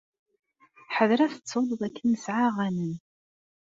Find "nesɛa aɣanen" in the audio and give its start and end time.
2.11-2.93